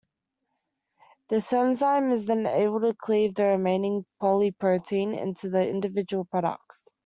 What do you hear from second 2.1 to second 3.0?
is then able to